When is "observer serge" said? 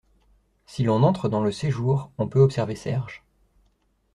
2.39-3.23